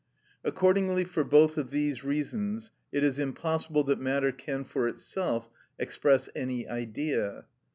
[0.43, 6.27] Accordingly for both of these reasons it is impossible that matter can for itself express
[6.33, 7.45] any Idea.